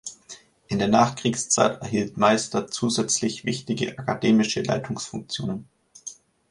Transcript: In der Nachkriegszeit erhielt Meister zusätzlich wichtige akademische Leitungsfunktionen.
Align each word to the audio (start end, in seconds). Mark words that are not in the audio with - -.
In 0.67 0.79
der 0.79 0.87
Nachkriegszeit 0.87 1.79
erhielt 1.79 2.17
Meister 2.17 2.67
zusätzlich 2.67 3.45
wichtige 3.45 3.99
akademische 3.99 4.63
Leitungsfunktionen. 4.63 5.69